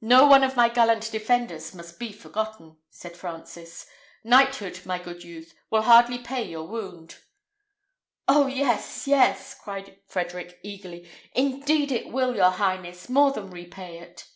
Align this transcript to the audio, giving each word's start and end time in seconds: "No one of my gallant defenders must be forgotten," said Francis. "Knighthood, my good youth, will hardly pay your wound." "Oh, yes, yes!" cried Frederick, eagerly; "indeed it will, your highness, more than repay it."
"No 0.00 0.24
one 0.28 0.44
of 0.44 0.54
my 0.54 0.68
gallant 0.68 1.10
defenders 1.10 1.74
must 1.74 1.98
be 1.98 2.12
forgotten," 2.12 2.76
said 2.90 3.16
Francis. 3.16 3.88
"Knighthood, 4.22 4.78
my 4.86 5.00
good 5.02 5.24
youth, 5.24 5.52
will 5.68 5.82
hardly 5.82 6.16
pay 6.18 6.44
your 6.48 6.68
wound." 6.68 7.16
"Oh, 8.28 8.46
yes, 8.46 9.08
yes!" 9.08 9.52
cried 9.58 9.98
Frederick, 10.06 10.60
eagerly; 10.62 11.10
"indeed 11.34 11.90
it 11.90 12.12
will, 12.12 12.36
your 12.36 12.50
highness, 12.50 13.08
more 13.08 13.32
than 13.32 13.50
repay 13.50 13.98
it." 13.98 14.28